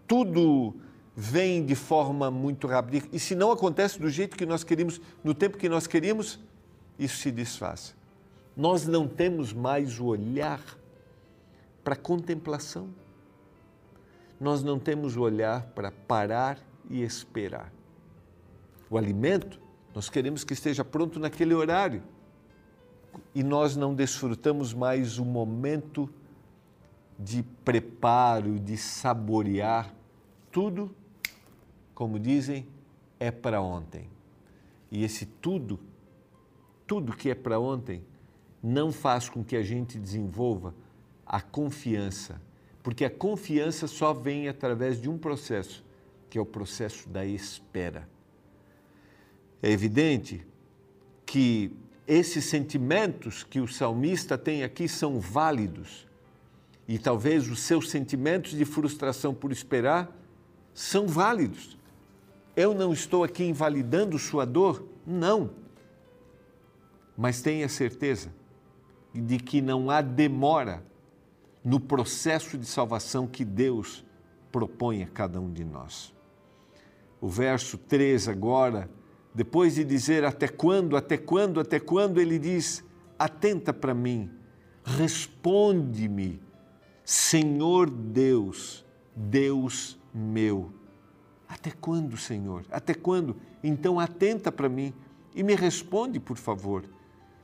Tudo 0.07 0.75
vem 1.15 1.65
de 1.65 1.75
forma 1.75 2.31
muito 2.31 2.67
rápida. 2.67 3.05
E 3.11 3.19
se 3.19 3.35
não 3.35 3.51
acontece 3.51 3.99
do 3.99 4.09
jeito 4.09 4.35
que 4.35 4.45
nós 4.45 4.63
queríamos, 4.63 4.99
no 5.23 5.33
tempo 5.33 5.57
que 5.57 5.69
nós 5.69 5.87
queríamos, 5.87 6.39
isso 6.97 7.17
se 7.17 7.31
desfaz. 7.31 7.95
Nós 8.55 8.85
não 8.87 9.07
temos 9.07 9.53
mais 9.53 9.99
o 9.99 10.05
olhar 10.05 10.61
para 11.83 11.95
contemplação. 11.95 12.89
Nós 14.39 14.63
não 14.63 14.79
temos 14.79 15.15
o 15.15 15.21
olhar 15.21 15.63
para 15.67 15.91
parar 15.91 16.57
e 16.89 17.01
esperar. 17.03 17.71
O 18.89 18.97
alimento, 18.97 19.59
nós 19.93 20.09
queremos 20.09 20.43
que 20.43 20.53
esteja 20.53 20.83
pronto 20.83 21.19
naquele 21.19 21.53
horário. 21.53 22.03
E 23.35 23.43
nós 23.43 23.75
não 23.75 23.93
desfrutamos 23.93 24.73
mais 24.73 25.17
o 25.17 25.25
momento 25.25 26.09
de 27.23 27.43
preparo, 27.63 28.59
de 28.59 28.77
saborear 28.77 29.93
tudo 30.51 30.93
como 32.01 32.19
dizem, 32.19 32.65
é 33.19 33.29
para 33.29 33.61
ontem. 33.61 34.09
E 34.89 35.03
esse 35.03 35.25
tudo, 35.25 35.79
tudo 36.87 37.15
que 37.15 37.29
é 37.29 37.35
para 37.35 37.59
ontem, 37.59 38.03
não 38.61 38.91
faz 38.91 39.29
com 39.29 39.43
que 39.43 39.55
a 39.55 39.61
gente 39.61 39.99
desenvolva 39.99 40.73
a 41.23 41.39
confiança, 41.39 42.41
porque 42.81 43.05
a 43.05 43.09
confiança 43.09 43.85
só 43.85 44.13
vem 44.13 44.47
através 44.47 44.99
de 44.99 45.07
um 45.07 45.17
processo, 45.17 45.85
que 46.27 46.39
é 46.39 46.41
o 46.41 46.45
processo 46.45 47.07
da 47.07 47.23
espera. 47.23 48.09
É 49.61 49.69
evidente 49.69 50.43
que 51.23 51.71
esses 52.07 52.45
sentimentos 52.45 53.43
que 53.43 53.59
o 53.59 53.67
salmista 53.67 54.39
tem 54.39 54.63
aqui 54.63 54.87
são 54.87 55.19
válidos. 55.19 56.07
E 56.91 56.99
talvez 56.99 57.49
os 57.49 57.61
seus 57.61 57.89
sentimentos 57.89 58.51
de 58.51 58.65
frustração 58.65 59.33
por 59.33 59.49
esperar 59.49 60.13
são 60.73 61.07
válidos. 61.07 61.77
Eu 62.53 62.73
não 62.73 62.91
estou 62.91 63.23
aqui 63.23 63.45
invalidando 63.45 64.19
sua 64.19 64.45
dor, 64.45 64.85
não. 65.07 65.51
Mas 67.17 67.41
tenha 67.41 67.69
certeza 67.69 68.33
de 69.13 69.37
que 69.37 69.61
não 69.61 69.89
há 69.89 70.01
demora 70.01 70.83
no 71.63 71.79
processo 71.79 72.57
de 72.57 72.65
salvação 72.65 73.25
que 73.25 73.45
Deus 73.45 74.03
propõe 74.51 75.01
a 75.01 75.07
cada 75.07 75.39
um 75.39 75.49
de 75.49 75.63
nós. 75.63 76.13
O 77.21 77.29
verso 77.29 77.77
3 77.77 78.27
agora, 78.27 78.89
depois 79.33 79.75
de 79.75 79.85
dizer 79.85 80.25
até 80.25 80.49
quando, 80.49 80.97
até 80.97 81.17
quando, 81.17 81.57
até 81.57 81.79
quando, 81.79 82.19
ele 82.19 82.37
diz: 82.37 82.83
atenta 83.17 83.71
para 83.71 83.93
mim, 83.93 84.29
responde-me, 84.83 86.50
Senhor 87.11 87.89
Deus, 87.89 88.85
Deus 89.13 89.99
meu. 90.13 90.71
Até 91.45 91.69
quando, 91.69 92.15
Senhor? 92.15 92.63
Até 92.71 92.93
quando? 92.93 93.35
Então 93.61 93.99
atenta 93.99 94.49
para 94.49 94.69
mim 94.69 94.93
e 95.35 95.43
me 95.43 95.53
responde, 95.53 96.21
por 96.21 96.37
favor. 96.37 96.85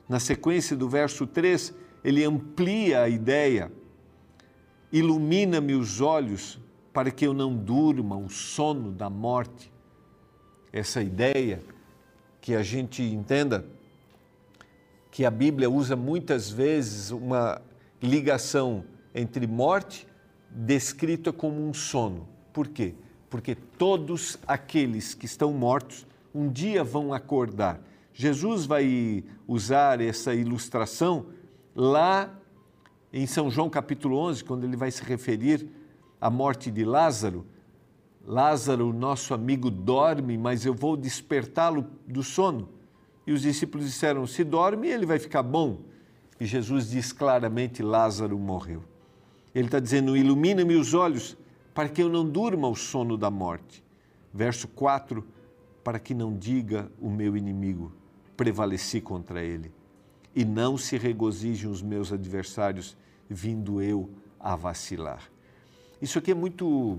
Na 0.08 0.18
sequência 0.18 0.74
do 0.74 0.88
verso 0.88 1.26
3, 1.26 1.74
ele 2.02 2.24
amplia 2.24 3.02
a 3.02 3.10
ideia. 3.10 3.70
Ilumina-me 4.90 5.74
os 5.74 6.00
olhos 6.00 6.58
para 6.90 7.10
que 7.10 7.26
eu 7.26 7.34
não 7.34 7.54
durma 7.54 8.16
o 8.16 8.30
sono 8.30 8.90
da 8.90 9.10
morte. 9.10 9.70
Essa 10.72 11.02
ideia 11.02 11.62
que 12.40 12.54
a 12.54 12.62
gente 12.62 13.02
entenda 13.02 13.66
que 15.10 15.26
a 15.26 15.30
Bíblia 15.30 15.68
usa 15.68 15.94
muitas 15.94 16.48
vezes 16.48 17.10
uma 17.10 17.60
ligação 18.00 18.86
entre 19.18 19.46
morte 19.46 20.06
descrita 20.50 21.32
como 21.32 21.66
um 21.66 21.74
sono. 21.74 22.28
Por 22.52 22.68
quê? 22.68 22.94
porque 23.30 23.54
todos 23.54 24.38
aqueles 24.46 25.14
que 25.14 25.26
estão 25.26 25.52
mortos 25.52 26.06
um 26.34 26.48
dia 26.48 26.82
vão 26.82 27.12
acordar. 27.12 27.80
Jesus 28.12 28.66
vai 28.66 29.24
usar 29.46 30.00
essa 30.00 30.34
ilustração 30.34 31.26
lá 31.74 32.34
em 33.12 33.26
São 33.26 33.50
João 33.50 33.70
capítulo 33.70 34.18
11, 34.18 34.44
quando 34.44 34.64
ele 34.64 34.76
vai 34.76 34.90
se 34.90 35.02
referir 35.02 35.68
à 36.20 36.28
morte 36.28 36.70
de 36.70 36.84
Lázaro. 36.84 37.46
Lázaro, 38.26 38.92
nosso 38.92 39.32
amigo, 39.32 39.70
dorme, 39.70 40.36
mas 40.36 40.66
eu 40.66 40.74
vou 40.74 40.96
despertá-lo 40.96 41.86
do 42.06 42.22
sono. 42.22 42.68
E 43.26 43.32
os 43.32 43.42
discípulos 43.42 43.86
disseram: 43.86 44.26
Se 44.26 44.44
dorme, 44.44 44.88
ele 44.88 45.06
vai 45.06 45.18
ficar 45.18 45.42
bom. 45.42 45.80
E 46.38 46.44
Jesus 46.44 46.90
diz 46.90 47.12
claramente: 47.12 47.82
Lázaro 47.82 48.38
morreu. 48.38 48.82
Ele 49.58 49.66
está 49.66 49.80
dizendo: 49.80 50.16
Ilumina-me 50.16 50.76
os 50.76 50.94
olhos 50.94 51.36
para 51.74 51.88
que 51.88 52.00
eu 52.00 52.08
não 52.08 52.28
durma 52.28 52.68
o 52.68 52.76
sono 52.76 53.16
da 53.16 53.28
morte. 53.28 53.82
Verso 54.32 54.68
4, 54.68 55.26
para 55.82 55.98
que 55.98 56.14
não 56.14 56.36
diga 56.36 56.90
o 57.00 57.10
meu 57.10 57.36
inimigo, 57.36 57.92
prevaleci 58.36 59.00
contra 59.00 59.42
ele, 59.42 59.72
e 60.32 60.44
não 60.44 60.76
se 60.76 60.96
regozijem 60.96 61.68
os 61.68 61.82
meus 61.82 62.12
adversários, 62.12 62.96
vindo 63.28 63.82
eu 63.82 64.08
a 64.38 64.54
vacilar. 64.54 65.28
Isso 66.00 66.20
aqui 66.20 66.30
é 66.30 66.34
muito 66.34 66.98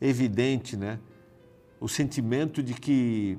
evidente, 0.00 0.76
né? 0.76 0.98
O 1.80 1.88
sentimento 1.88 2.60
de 2.60 2.74
que 2.74 3.38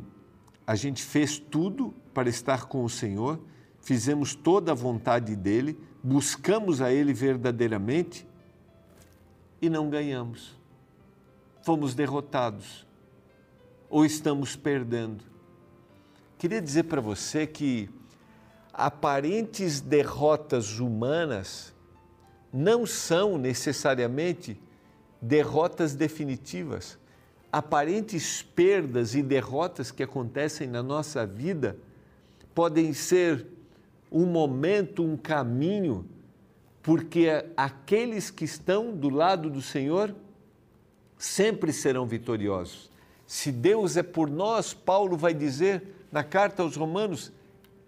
a 0.65 0.75
gente 0.75 1.03
fez 1.03 1.37
tudo 1.37 1.93
para 2.13 2.29
estar 2.29 2.67
com 2.67 2.85
o 2.85 2.89
Senhor, 2.89 3.37
fizemos 3.81 4.33
toda 4.33 4.71
a 4.71 4.75
vontade 4.75 5.35
dele, 5.35 5.77
buscamos 6.01 6.79
a 6.79 6.93
ele 6.93 7.11
verdadeiramente 7.11 8.28
e 9.61 9.69
não 9.69 9.89
ganhamos. 9.89 10.57
Fomos 11.63 11.93
derrotados 11.93 12.85
ou 13.89 14.05
estamos 14.05 14.55
perdendo. 14.55 15.23
Queria 16.37 16.61
dizer 16.61 16.83
para 16.83 17.01
você 17.01 17.45
que 17.45 17.89
aparentes 18.73 19.81
derrotas 19.81 20.79
humanas 20.79 21.73
não 22.51 22.85
são 22.85 23.37
necessariamente 23.37 24.59
derrotas 25.21 25.95
definitivas. 25.95 26.97
Aparentes 27.51 28.41
perdas 28.41 29.15
e 29.15 29.21
derrotas 29.21 29.91
que 29.91 30.03
acontecem 30.03 30.67
na 30.67 30.81
nossa 30.81 31.25
vida 31.25 31.77
podem 32.53 32.93
ser 32.93 33.45
um 34.11 34.25
momento, 34.25 35.03
um 35.03 35.17
caminho 35.17 36.05
porque 36.89 37.27
aqueles 37.55 38.31
que 38.31 38.43
estão 38.43 38.91
do 38.91 39.09
lado 39.09 39.47
do 39.47 39.61
Senhor 39.61 40.15
sempre 41.19 41.71
serão 41.71 42.07
vitoriosos. 42.07 42.89
Se 43.27 43.51
Deus 43.51 43.95
é 43.95 44.01
por 44.01 44.27
nós, 44.27 44.73
Paulo 44.73 45.15
vai 45.15 45.31
dizer 45.31 45.83
na 46.11 46.23
carta 46.23 46.63
aos 46.63 46.75
Romanos: 46.75 47.31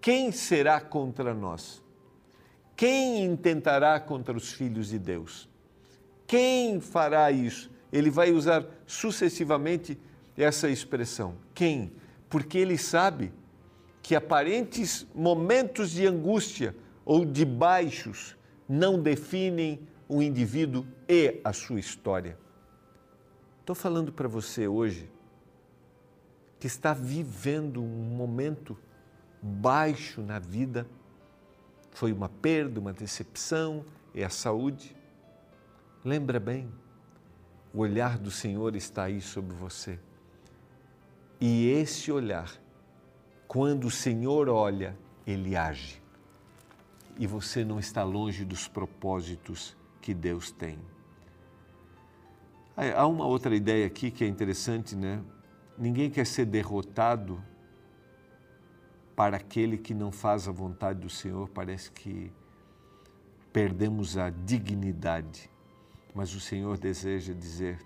quem 0.00 0.30
será 0.30 0.80
contra 0.80 1.34
nós? 1.34 1.82
Quem 2.76 3.24
intentará 3.24 3.98
contra 3.98 4.36
os 4.36 4.52
filhos 4.52 4.90
de 4.90 5.00
Deus? 5.00 5.48
Quem 6.24 6.80
fará 6.80 7.32
isso? 7.32 7.72
Ele 7.92 8.08
vai 8.08 8.30
usar 8.30 8.64
sucessivamente 8.86 9.98
essa 10.36 10.70
expressão. 10.70 11.34
Quem? 11.52 11.92
Porque 12.30 12.56
ele 12.56 12.78
sabe 12.78 13.32
que 14.00 14.14
aparentes 14.14 15.04
momentos 15.12 15.90
de 15.90 16.06
angústia 16.06 16.72
ou 17.04 17.24
de 17.24 17.44
baixos 17.44 18.36
não 18.72 18.98
definem 18.98 19.86
o 20.08 20.22
indivíduo 20.22 20.86
e 21.06 21.42
a 21.44 21.52
sua 21.52 21.78
história. 21.78 22.38
Estou 23.60 23.76
falando 23.76 24.10
para 24.10 24.26
você 24.26 24.66
hoje 24.66 25.12
que 26.58 26.66
está 26.66 26.94
vivendo 26.94 27.82
um 27.82 28.16
momento 28.16 28.78
baixo 29.42 30.22
na 30.22 30.38
vida, 30.38 30.86
foi 31.90 32.14
uma 32.14 32.30
perda, 32.30 32.80
uma 32.80 32.94
decepção, 32.94 33.84
é 34.14 34.24
a 34.24 34.30
saúde. 34.30 34.96
Lembra 36.02 36.40
bem, 36.40 36.72
o 37.74 37.80
olhar 37.80 38.16
do 38.16 38.30
Senhor 38.30 38.74
está 38.74 39.02
aí 39.02 39.20
sobre 39.20 39.54
você. 39.54 40.00
E 41.38 41.68
esse 41.68 42.10
olhar, 42.10 42.50
quando 43.46 43.86
o 43.86 43.90
Senhor 43.90 44.48
olha, 44.48 44.96
ele 45.26 45.54
age. 45.54 46.01
E 47.18 47.26
você 47.26 47.64
não 47.64 47.78
está 47.78 48.02
longe 48.02 48.44
dos 48.44 48.68
propósitos 48.68 49.76
que 50.00 50.14
Deus 50.14 50.50
tem. 50.50 50.78
Há 52.96 53.06
uma 53.06 53.26
outra 53.26 53.54
ideia 53.54 53.86
aqui 53.86 54.10
que 54.10 54.24
é 54.24 54.26
interessante, 54.26 54.96
né? 54.96 55.22
Ninguém 55.76 56.10
quer 56.10 56.26
ser 56.26 56.46
derrotado 56.46 57.42
para 59.14 59.36
aquele 59.36 59.76
que 59.76 59.92
não 59.92 60.10
faz 60.10 60.48
a 60.48 60.52
vontade 60.52 61.00
do 61.00 61.10
Senhor. 61.10 61.48
Parece 61.50 61.90
que 61.90 62.32
perdemos 63.52 64.16
a 64.16 64.30
dignidade. 64.30 65.50
Mas 66.14 66.34
o 66.34 66.40
Senhor 66.40 66.78
deseja 66.78 67.32
dizer 67.34 67.78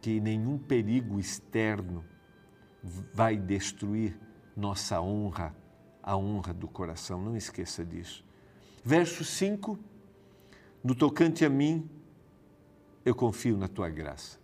que 0.00 0.20
nenhum 0.20 0.58
perigo 0.58 1.18
externo 1.18 2.04
vai 3.12 3.36
destruir 3.36 4.18
nossa 4.56 5.00
honra, 5.00 5.54
a 6.02 6.16
honra 6.16 6.52
do 6.52 6.66
coração. 6.66 7.20
Não 7.20 7.36
esqueça 7.36 7.84
disso. 7.84 8.24
Verso 8.84 9.24
5: 9.24 9.78
No 10.82 10.94
tocante 10.94 11.44
a 11.44 11.48
mim, 11.48 11.88
eu 13.04 13.14
confio 13.14 13.56
na 13.56 13.68
tua 13.68 13.88
graça. 13.88 14.38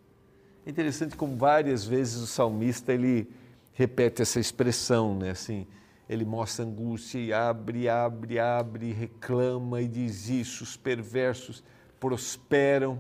É 0.65 0.71
interessante 0.71 1.17
como 1.17 1.37
várias 1.37 1.85
vezes 1.85 2.23
o 2.23 2.27
salmista 2.27 2.93
ele 2.93 3.29
repete 3.73 4.23
essa 4.23 4.39
expressão, 4.39 5.17
né? 5.17 5.31
Assim, 5.31 5.67
ele 6.09 6.25
mostra 6.25 6.65
angústia 6.65 7.19
e 7.19 7.33
abre, 7.33 7.89
abre, 7.89 8.39
abre, 8.39 8.93
reclama 8.93 9.81
e 9.81 9.89
diz 9.89 10.29
isso, 10.29 10.65
os 10.65 10.77
perversos 10.77 11.63
prosperam. 12.01 12.99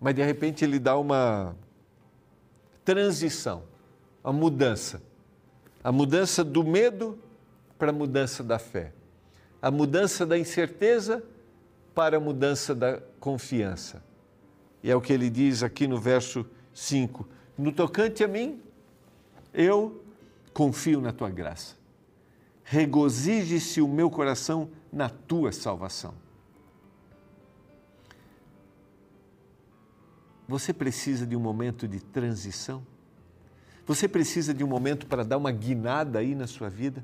Mas 0.00 0.14
de 0.14 0.22
repente 0.22 0.64
ele 0.64 0.78
dá 0.78 0.96
uma 0.96 1.56
transição, 2.84 3.64
a 4.22 4.32
mudança. 4.32 5.02
A 5.82 5.92
mudança 5.92 6.44
do 6.44 6.64
medo 6.64 7.18
para 7.78 7.90
a 7.90 7.92
mudança 7.92 8.42
da 8.42 8.58
fé. 8.58 8.92
A 9.60 9.70
mudança 9.70 10.26
da 10.26 10.38
incerteza 10.38 11.22
para 11.94 12.16
a 12.16 12.20
mudança 12.20 12.74
da 12.74 13.00
confiança. 13.18 14.02
E 14.82 14.90
é 14.90 14.96
o 14.96 15.00
que 15.00 15.12
ele 15.12 15.28
diz 15.30 15.62
aqui 15.62 15.86
no 15.86 16.00
verso 16.00 16.46
5: 16.72 17.28
No 17.56 17.72
tocante 17.72 18.22
a 18.22 18.28
mim, 18.28 18.62
eu 19.52 20.02
confio 20.52 21.00
na 21.00 21.12
tua 21.12 21.30
graça. 21.30 21.76
Regozije-se 22.64 23.80
o 23.80 23.88
meu 23.88 24.10
coração 24.10 24.70
na 24.92 25.08
tua 25.08 25.52
salvação. 25.52 26.14
Você 30.46 30.72
precisa 30.72 31.26
de 31.26 31.36
um 31.36 31.40
momento 31.40 31.86
de 31.86 32.00
transição? 32.00 32.84
Você 33.88 34.06
precisa 34.06 34.52
de 34.52 34.62
um 34.62 34.66
momento 34.66 35.06
para 35.06 35.24
dar 35.24 35.38
uma 35.38 35.50
guinada 35.50 36.18
aí 36.18 36.34
na 36.34 36.46
sua 36.46 36.68
vida? 36.68 37.02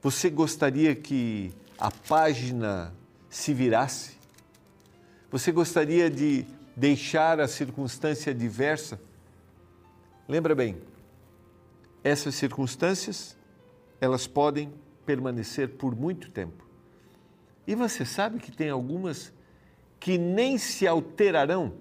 Você 0.00 0.30
gostaria 0.30 0.94
que 0.94 1.52
a 1.78 1.90
página 1.90 2.94
se 3.28 3.52
virasse? 3.52 4.16
Você 5.30 5.52
gostaria 5.52 6.08
de 6.08 6.46
deixar 6.74 7.38
a 7.38 7.46
circunstância 7.46 8.32
adversa? 8.32 8.98
Lembra 10.26 10.54
bem, 10.54 10.80
essas 12.02 12.34
circunstâncias, 12.34 13.36
elas 14.00 14.26
podem 14.26 14.72
permanecer 15.04 15.68
por 15.68 15.94
muito 15.94 16.30
tempo. 16.30 16.66
E 17.66 17.74
você 17.74 18.06
sabe 18.06 18.38
que 18.38 18.50
tem 18.50 18.70
algumas 18.70 19.34
que 20.00 20.16
nem 20.16 20.56
se 20.56 20.86
alterarão. 20.86 21.74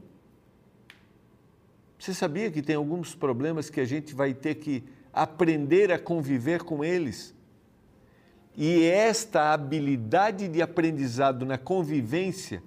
Você 2.04 2.14
sabia 2.14 2.52
que 2.52 2.62
tem 2.62 2.76
alguns 2.76 3.16
problemas 3.16 3.70
que 3.70 3.80
a 3.80 3.86
gente 3.86 4.14
vai 4.14 4.34
ter 4.34 4.56
que 4.56 4.84
aprender 5.14 5.90
a 5.90 5.98
conviver 5.98 6.62
com 6.62 6.84
eles? 6.84 7.34
E 8.58 8.84
esta 8.84 9.54
habilidade 9.54 10.50
de 10.50 10.62
aprendizado 10.62 11.46
na 11.46 11.58
convivência 11.58 12.62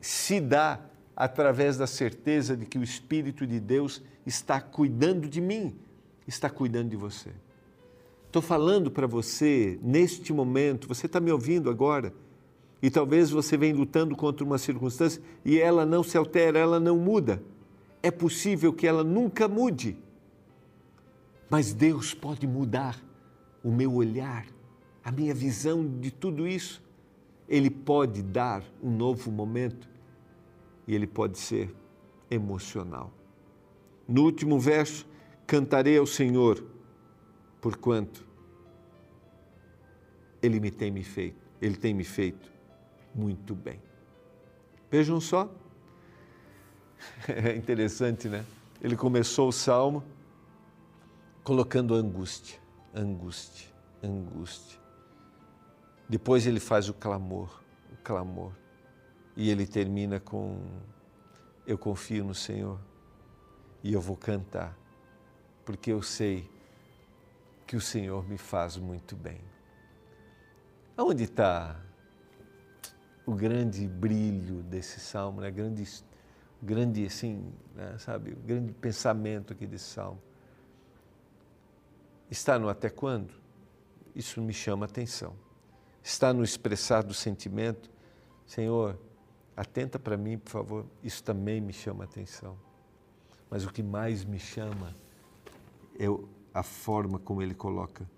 se 0.00 0.40
dá 0.40 0.78
através 1.16 1.76
da 1.76 1.88
certeza 1.88 2.56
de 2.56 2.64
que 2.64 2.78
o 2.78 2.84
Espírito 2.84 3.44
de 3.48 3.58
Deus 3.58 4.00
está 4.24 4.60
cuidando 4.60 5.28
de 5.28 5.40
mim, 5.40 5.76
está 6.24 6.48
cuidando 6.48 6.90
de 6.90 6.96
você. 6.96 7.30
Estou 8.28 8.40
falando 8.40 8.92
para 8.92 9.08
você 9.08 9.76
neste 9.82 10.32
momento, 10.32 10.86
você 10.86 11.06
está 11.06 11.18
me 11.18 11.32
ouvindo 11.32 11.68
agora, 11.68 12.14
e 12.80 12.88
talvez 12.92 13.28
você 13.28 13.56
venha 13.56 13.74
lutando 13.74 14.14
contra 14.14 14.44
uma 14.44 14.56
circunstância 14.56 15.20
e 15.44 15.58
ela 15.58 15.84
não 15.84 16.04
se 16.04 16.16
altera, 16.16 16.60
ela 16.60 16.78
não 16.78 16.96
muda. 16.96 17.42
É 18.02 18.10
possível 18.10 18.72
que 18.72 18.86
ela 18.86 19.04
nunca 19.04 19.46
mude, 19.46 19.96
mas 21.48 21.72
Deus 21.72 22.12
pode 22.14 22.46
mudar 22.46 23.00
o 23.62 23.70
meu 23.70 23.94
olhar, 23.94 24.46
a 25.04 25.12
minha 25.12 25.32
visão 25.34 25.86
de 26.00 26.10
tudo 26.10 26.48
isso. 26.48 26.82
Ele 27.48 27.70
pode 27.70 28.22
dar 28.22 28.64
um 28.82 28.90
novo 28.90 29.30
momento 29.30 29.88
e 30.86 30.94
ele 30.94 31.06
pode 31.06 31.38
ser 31.38 31.74
emocional. 32.30 33.12
No 34.08 34.22
último 34.22 34.58
verso, 34.58 35.06
cantarei 35.46 35.98
ao 35.98 36.06
Senhor, 36.06 36.64
porquanto 37.60 38.26
ele 40.42 40.58
me 40.58 40.70
tem 40.70 40.90
me 40.90 41.04
feito, 41.04 41.46
ele 41.60 41.76
tem 41.76 41.94
me 41.94 42.04
feito 42.04 42.50
muito 43.14 43.54
bem. 43.54 43.80
Vejam 44.90 45.20
só, 45.20 45.54
é 47.28 47.56
interessante, 47.56 48.28
né? 48.28 48.44
Ele 48.80 48.96
começou 48.96 49.48
o 49.48 49.52
salmo 49.52 50.02
colocando 51.44 51.94
angústia, 51.94 52.58
angústia, 52.94 53.68
angústia. 54.02 54.78
Depois 56.08 56.46
ele 56.46 56.60
faz 56.60 56.88
o 56.88 56.94
clamor, 56.94 57.62
o 57.92 57.96
clamor. 58.02 58.52
E 59.36 59.50
ele 59.50 59.66
termina 59.66 60.20
com: 60.20 60.60
Eu 61.66 61.78
confio 61.78 62.24
no 62.24 62.34
Senhor 62.34 62.78
e 63.82 63.92
eu 63.92 64.00
vou 64.00 64.16
cantar, 64.16 64.76
porque 65.64 65.92
eu 65.92 66.02
sei 66.02 66.50
que 67.66 67.76
o 67.76 67.80
Senhor 67.80 68.28
me 68.28 68.36
faz 68.36 68.76
muito 68.76 69.16
bem. 69.16 69.40
Aonde 70.96 71.24
está 71.24 71.80
o 73.24 73.34
grande 73.34 73.88
brilho 73.88 74.62
desse 74.62 75.00
salmo, 75.00 75.40
né? 75.40 75.50
grande, 75.50 75.82
grande 76.62 77.04
assim, 77.04 77.52
né? 77.74 77.96
sabe, 77.98 78.32
grande 78.46 78.72
pensamento 78.72 79.52
aqui 79.52 79.66
desse 79.66 79.90
salmo? 79.90 80.20
Está 82.30 82.58
no 82.58 82.68
até 82.68 82.88
quando? 82.88 83.34
Isso 84.14 84.40
me 84.40 84.52
chama 84.52 84.86
atenção. 84.86 85.34
Está 86.02 86.32
no 86.32 86.42
expressar 86.42 87.02
do 87.02 87.14
sentimento, 87.14 87.90
Senhor, 88.46 88.98
Atenta 89.56 89.98
para 89.98 90.16
mim, 90.16 90.38
por 90.38 90.50
favor, 90.50 90.86
isso 91.02 91.22
também 91.22 91.60
me 91.60 91.72
chama 91.72 92.04
atenção. 92.04 92.56
Mas 93.50 93.66
o 93.66 93.72
que 93.72 93.82
mais 93.82 94.24
me 94.24 94.38
chama 94.38 94.96
é 95.98 96.06
a 96.54 96.62
forma 96.62 97.18
como 97.18 97.42
ele 97.42 97.54
coloca. 97.54 98.08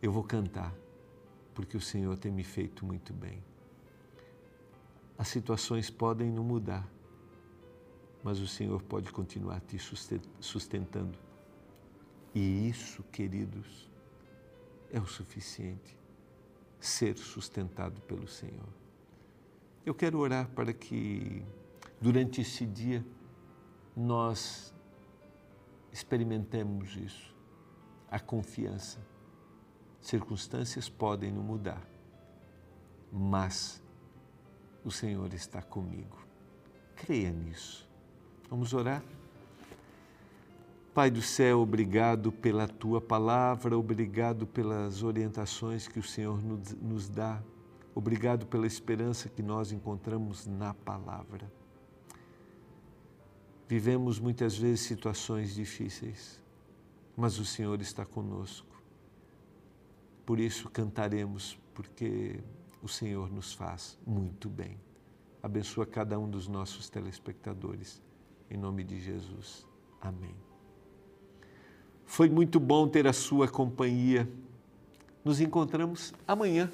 Eu 0.00 0.12
vou 0.12 0.22
cantar, 0.22 0.72
porque 1.52 1.76
o 1.76 1.80
Senhor 1.80 2.16
tem 2.16 2.30
me 2.30 2.44
feito 2.44 2.86
muito 2.86 3.12
bem. 3.12 3.42
As 5.20 5.28
situações 5.28 5.90
podem 5.90 6.30
não 6.32 6.42
mudar, 6.42 6.90
mas 8.24 8.40
o 8.40 8.46
Senhor 8.46 8.80
pode 8.80 9.12
continuar 9.12 9.60
te 9.60 9.76
sustentando. 10.40 11.18
E 12.34 12.66
isso, 12.66 13.02
queridos, 13.12 13.90
é 14.90 14.98
o 14.98 15.04
suficiente 15.06 15.94
ser 16.78 17.18
sustentado 17.18 18.00
pelo 18.00 18.26
Senhor. 18.26 18.70
Eu 19.84 19.94
quero 19.94 20.18
orar 20.18 20.48
para 20.52 20.72
que 20.72 21.44
durante 22.00 22.40
esse 22.40 22.64
dia 22.64 23.04
nós 23.94 24.74
experimentemos 25.92 26.96
isso, 26.96 27.36
a 28.10 28.18
confiança. 28.18 29.06
Circunstâncias 30.00 30.88
podem 30.88 31.30
não 31.30 31.42
mudar, 31.42 31.86
mas 33.12 33.82
o 34.84 34.90
Senhor 34.90 35.32
está 35.34 35.62
comigo. 35.62 36.18
Creia 36.96 37.30
nisso. 37.30 37.88
Vamos 38.48 38.72
orar? 38.74 39.02
Pai 40.92 41.10
do 41.10 41.22
céu, 41.22 41.60
obrigado 41.60 42.32
pela 42.32 42.66
tua 42.66 43.00
palavra, 43.00 43.78
obrigado 43.78 44.46
pelas 44.46 45.02
orientações 45.02 45.86
que 45.86 45.98
o 45.98 46.02
Senhor 46.02 46.40
nos 46.82 47.08
dá 47.08 47.40
Obrigado 47.94 48.46
pela 48.46 48.66
esperança 48.66 49.28
que 49.28 49.42
nós 49.42 49.72
encontramos 49.72 50.46
na 50.46 50.72
palavra. 50.72 51.50
Vivemos 53.68 54.18
muitas 54.18 54.56
vezes 54.56 54.80
situações 54.80 55.54
difíceis, 55.54 56.40
mas 57.16 57.38
o 57.38 57.44
Senhor 57.44 57.80
está 57.80 58.04
conosco. 58.04 58.68
Por 60.24 60.38
isso 60.38 60.68
cantaremos, 60.70 61.58
porque 61.74 62.40
o 62.82 62.88
Senhor 62.88 63.30
nos 63.30 63.52
faz 63.52 63.98
muito 64.06 64.48
bem. 64.48 64.78
Abençoa 65.42 65.86
cada 65.86 66.18
um 66.18 66.28
dos 66.28 66.48
nossos 66.48 66.88
telespectadores. 66.88 68.02
Em 68.50 68.56
nome 68.56 68.84
de 68.84 69.00
Jesus. 69.00 69.66
Amém. 70.00 70.34
Foi 72.04 72.28
muito 72.28 72.58
bom 72.58 72.88
ter 72.88 73.06
a 73.06 73.12
sua 73.12 73.48
companhia. 73.48 74.28
Nos 75.24 75.40
encontramos 75.40 76.12
amanhã 76.26 76.70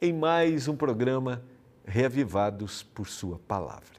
em 0.00 0.12
mais 0.12 0.68
um 0.68 0.76
programa 0.76 1.42
Reavivados 1.84 2.82
por 2.82 3.08
Sua 3.08 3.38
Palavra. 3.38 3.96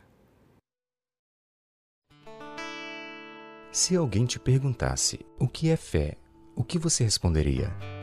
Se 3.71 3.95
alguém 3.95 4.25
te 4.25 4.39
perguntasse 4.39 5.25
o 5.39 5.47
que 5.47 5.69
é 5.69 5.77
fé, 5.77 6.17
o 6.55 6.63
que 6.63 6.79
você 6.79 7.03
responderia? 7.03 7.96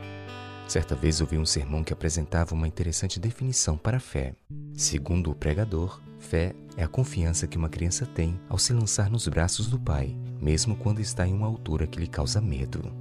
Certa 0.67 0.95
vez 0.95 1.21
ouvi 1.21 1.37
um 1.37 1.45
sermão 1.45 1.83
que 1.83 1.93
apresentava 1.93 2.55
uma 2.55 2.67
interessante 2.67 3.19
definição 3.19 3.77
para 3.77 3.97
a 3.97 3.99
fé. 3.99 4.33
Segundo 4.73 5.29
o 5.29 5.35
pregador, 5.35 6.01
fé 6.19 6.53
é 6.75 6.83
a 6.83 6.87
confiança 6.87 7.47
que 7.47 7.57
uma 7.57 7.69
criança 7.69 8.05
tem 8.05 8.39
ao 8.49 8.57
se 8.57 8.73
lançar 8.73 9.09
nos 9.09 9.27
braços 9.27 9.67
do 9.67 9.79
pai, 9.79 10.17
mesmo 10.41 10.75
quando 10.75 10.99
está 10.99 11.27
em 11.27 11.33
uma 11.33 11.47
altura 11.47 11.85
que 11.85 11.99
lhe 11.99 12.07
causa 12.07 12.41
medo. 12.41 12.91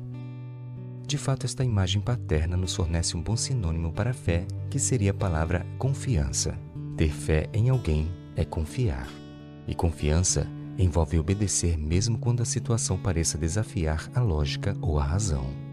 De 1.06 1.18
fato, 1.18 1.44
esta 1.44 1.64
imagem 1.64 2.00
paterna 2.00 2.56
nos 2.56 2.74
fornece 2.74 3.16
um 3.16 3.22
bom 3.22 3.36
sinônimo 3.36 3.92
para 3.92 4.10
a 4.10 4.14
fé, 4.14 4.46
que 4.70 4.78
seria 4.78 5.10
a 5.10 5.14
palavra 5.14 5.66
confiança. 5.78 6.58
Ter 6.96 7.10
fé 7.10 7.48
em 7.52 7.68
alguém 7.70 8.10
é 8.36 8.44
confiar. 8.44 9.08
E 9.66 9.74
confiança 9.74 10.46
envolve 10.78 11.18
obedecer 11.18 11.78
mesmo 11.78 12.18
quando 12.18 12.42
a 12.42 12.46
situação 12.46 12.98
pareça 12.98 13.38
desafiar 13.38 14.10
a 14.14 14.20
lógica 14.20 14.76
ou 14.80 14.98
a 14.98 15.04
razão. 15.04 15.63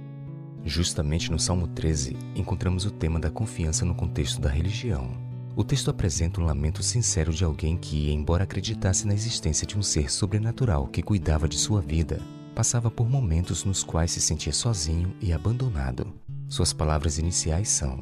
Justamente 0.63 1.31
no 1.31 1.39
Salmo 1.39 1.67
13, 1.67 2.15
encontramos 2.35 2.85
o 2.85 2.91
tema 2.91 3.19
da 3.19 3.31
confiança 3.31 3.83
no 3.83 3.95
contexto 3.95 4.39
da 4.39 4.49
religião. 4.49 5.09
O 5.55 5.63
texto 5.63 5.89
apresenta 5.89 6.39
um 6.39 6.45
lamento 6.45 6.83
sincero 6.83 7.33
de 7.33 7.43
alguém 7.43 7.75
que, 7.75 8.11
embora 8.11 8.43
acreditasse 8.43 9.05
na 9.05 9.13
existência 9.13 9.65
de 9.65 9.77
um 9.77 9.81
ser 9.81 10.11
sobrenatural 10.11 10.87
que 10.87 11.01
cuidava 11.01 11.47
de 11.47 11.57
sua 11.57 11.81
vida, 11.81 12.21
passava 12.55 12.91
por 12.91 13.09
momentos 13.09 13.65
nos 13.65 13.83
quais 13.83 14.11
se 14.11 14.21
sentia 14.21 14.53
sozinho 14.53 15.13
e 15.19 15.33
abandonado. 15.33 16.13
Suas 16.47 16.71
palavras 16.71 17.17
iniciais 17.17 17.67
são: 17.69 17.99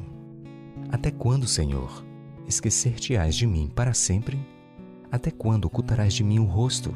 Até 0.90 1.10
quando, 1.10 1.46
Senhor? 1.46 2.04
Esquecer-te-ás 2.46 3.34
de 3.34 3.46
mim 3.46 3.70
para 3.74 3.94
sempre? 3.94 4.38
Até 5.10 5.30
quando 5.30 5.64
ocultarás 5.64 6.12
de 6.12 6.22
mim 6.22 6.38
o 6.38 6.44
rosto? 6.44 6.94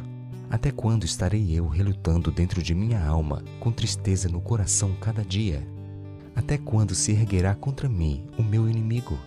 Até 0.55 0.71
quando 0.71 1.03
estarei 1.03 1.51
eu 1.51 1.67
relutando 1.67 2.31
dentro 2.31 2.63
de 2.63 2.77
minha 2.77 3.05
alma, 3.05 3.43
com 3.59 3.73
tristeza 3.73 4.29
no 4.29 4.41
coração 4.41 4.95
cada 5.01 5.25
dia? 5.25 5.67
Até 6.33 6.57
quando 6.57 6.95
se 6.95 7.11
erguerá 7.11 7.57
contra 7.57 7.89
mim 7.89 8.25
o 8.39 8.43
meu 8.45 8.69
inimigo? 8.69 9.19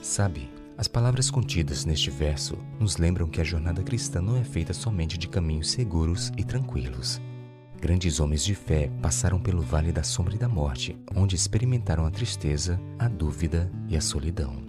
Sabe, 0.00 0.50
as 0.78 0.88
palavras 0.88 1.30
contidas 1.30 1.84
neste 1.84 2.08
verso 2.08 2.56
nos 2.80 2.96
lembram 2.96 3.28
que 3.28 3.38
a 3.38 3.44
jornada 3.44 3.82
cristã 3.82 4.22
não 4.22 4.34
é 4.34 4.42
feita 4.42 4.72
somente 4.72 5.18
de 5.18 5.28
caminhos 5.28 5.70
seguros 5.70 6.32
e 6.38 6.42
tranquilos. 6.42 7.20
Grandes 7.78 8.18
homens 8.18 8.42
de 8.42 8.54
fé 8.54 8.90
passaram 9.02 9.38
pelo 9.38 9.60
vale 9.60 9.92
da 9.92 10.02
sombra 10.02 10.36
e 10.36 10.38
da 10.38 10.48
morte, 10.48 10.96
onde 11.14 11.36
experimentaram 11.36 12.06
a 12.06 12.10
tristeza, 12.10 12.80
a 12.98 13.08
dúvida 13.08 13.70
e 13.90 13.94
a 13.94 14.00
solidão. 14.00 14.64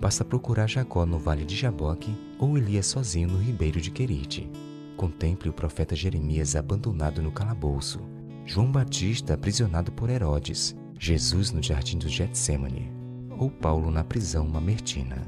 Basta 0.00 0.24
procurar 0.24 0.68
Jacó 0.68 1.06
no 1.06 1.16
vale 1.16 1.44
de 1.44 1.54
Jaboque 1.54 2.12
ou 2.40 2.58
Elias 2.58 2.86
sozinho 2.86 3.28
no 3.28 3.38
ribeiro 3.38 3.80
de 3.80 3.92
Querite. 3.92 4.50
Contemple 4.96 5.50
o 5.50 5.52
profeta 5.52 5.94
Jeremias 5.94 6.56
abandonado 6.56 7.22
no 7.22 7.30
calabouço, 7.30 8.00
João 8.44 8.70
Batista 8.70 9.34
aprisionado 9.34 9.92
por 9.92 10.08
Herodes, 10.08 10.74
Jesus 10.98 11.50
no 11.50 11.62
jardim 11.62 11.98
do 11.98 12.08
Getsemane, 12.08 12.90
ou 13.38 13.50
Paulo 13.50 13.90
na 13.90 14.02
prisão 14.02 14.48
mamertina. 14.48 15.26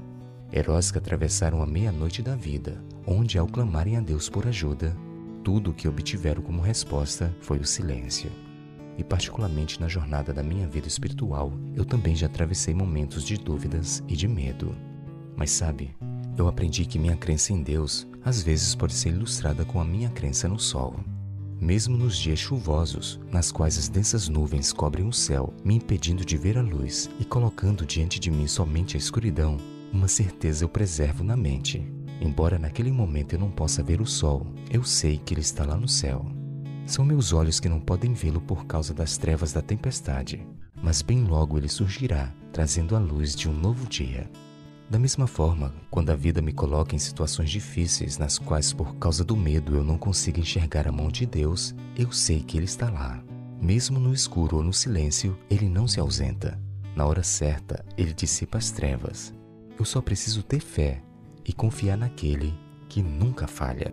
Heróis 0.52 0.90
que 0.90 0.98
atravessaram 0.98 1.62
a 1.62 1.66
meia-noite 1.66 2.22
da 2.22 2.34
vida, 2.34 2.82
onde, 3.06 3.38
ao 3.38 3.46
clamarem 3.46 3.96
a 3.96 4.00
Deus 4.00 4.28
por 4.28 4.46
ajuda, 4.46 4.96
tudo 5.44 5.70
o 5.70 5.74
que 5.74 5.86
obtiveram 5.86 6.42
como 6.42 6.62
resposta 6.62 7.34
foi 7.40 7.58
o 7.58 7.66
silêncio 7.66 8.30
e, 8.98 9.04
particularmente 9.04 9.80
na 9.80 9.86
jornada 9.86 10.34
da 10.34 10.42
minha 10.42 10.66
vida 10.66 10.88
espiritual, 10.88 11.52
eu 11.74 11.84
também 11.84 12.16
já 12.16 12.26
atravessei 12.26 12.74
momentos 12.74 13.22
de 13.22 13.36
dúvidas 13.36 14.02
e 14.08 14.16
de 14.16 14.26
medo. 14.26 14.74
Mas 15.36 15.52
sabe, 15.52 15.94
eu 16.36 16.48
aprendi 16.48 16.84
que 16.84 16.98
minha 16.98 17.16
crença 17.16 17.52
em 17.52 17.62
Deus 17.62 18.08
às 18.28 18.42
vezes 18.42 18.74
pode 18.74 18.92
ser 18.92 19.08
ilustrada 19.08 19.64
com 19.64 19.80
a 19.80 19.84
minha 19.84 20.10
crença 20.10 20.46
no 20.46 20.58
sol. 20.58 20.94
Mesmo 21.58 21.96
nos 21.96 22.16
dias 22.16 22.38
chuvosos, 22.38 23.18
nas 23.32 23.50
quais 23.50 23.78
as 23.78 23.88
densas 23.88 24.28
nuvens 24.28 24.70
cobrem 24.70 25.08
o 25.08 25.12
céu, 25.12 25.52
me 25.64 25.76
impedindo 25.76 26.24
de 26.24 26.36
ver 26.36 26.58
a 26.58 26.62
luz 26.62 27.08
e 27.18 27.24
colocando 27.24 27.86
diante 27.86 28.20
de 28.20 28.30
mim 28.30 28.46
somente 28.46 28.96
a 28.96 28.98
escuridão, 28.98 29.56
uma 29.90 30.06
certeza 30.06 30.62
eu 30.62 30.68
preservo 30.68 31.24
na 31.24 31.36
mente. 31.36 31.90
Embora 32.20 32.58
naquele 32.58 32.92
momento 32.92 33.32
eu 33.32 33.38
não 33.38 33.50
possa 33.50 33.82
ver 33.82 34.00
o 34.00 34.06
sol, 34.06 34.46
eu 34.70 34.84
sei 34.84 35.16
que 35.16 35.32
ele 35.32 35.40
está 35.40 35.64
lá 35.64 35.76
no 35.76 35.88
céu. 35.88 36.26
São 36.86 37.06
meus 37.06 37.32
olhos 37.32 37.58
que 37.58 37.68
não 37.68 37.80
podem 37.80 38.12
vê-lo 38.12 38.42
por 38.42 38.66
causa 38.66 38.92
das 38.92 39.16
trevas 39.16 39.54
da 39.54 39.62
tempestade, 39.62 40.46
mas 40.82 41.00
bem 41.00 41.24
logo 41.24 41.56
ele 41.56 41.68
surgirá, 41.68 42.30
trazendo 42.52 42.94
a 42.94 42.98
luz 42.98 43.34
de 43.34 43.48
um 43.48 43.52
novo 43.54 43.88
dia. 43.88 44.30
Da 44.90 44.98
mesma 44.98 45.26
forma, 45.26 45.74
quando 45.90 46.08
a 46.08 46.16
vida 46.16 46.40
me 46.40 46.50
coloca 46.50 46.96
em 46.96 46.98
situações 46.98 47.50
difíceis 47.50 48.16
nas 48.16 48.38
quais 48.38 48.72
por 48.72 48.96
causa 48.96 49.22
do 49.22 49.36
medo 49.36 49.74
eu 49.76 49.84
não 49.84 49.98
consigo 49.98 50.40
enxergar 50.40 50.88
a 50.88 50.92
mão 50.92 51.08
de 51.08 51.26
Deus, 51.26 51.74
eu 51.94 52.10
sei 52.10 52.40
que 52.40 52.56
Ele 52.56 52.64
está 52.64 52.88
lá. 52.88 53.22
Mesmo 53.60 54.00
no 54.00 54.14
escuro 54.14 54.56
ou 54.56 54.62
no 54.62 54.72
silêncio, 54.72 55.36
Ele 55.50 55.68
não 55.68 55.86
se 55.86 56.00
ausenta. 56.00 56.58
Na 56.96 57.04
hora 57.04 57.22
certa, 57.22 57.84
Ele 57.98 58.14
dissipa 58.14 58.56
as 58.56 58.70
trevas. 58.70 59.34
Eu 59.78 59.84
só 59.84 60.00
preciso 60.00 60.42
ter 60.42 60.60
fé 60.60 61.02
e 61.44 61.52
confiar 61.52 61.98
naquele 61.98 62.54
que 62.88 63.02
nunca 63.02 63.46
falha. 63.46 63.92